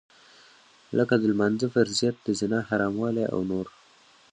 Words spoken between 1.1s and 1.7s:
د لمانځه